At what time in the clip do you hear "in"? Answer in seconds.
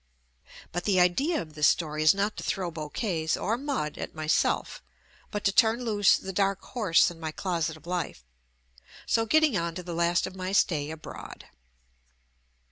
7.11-7.19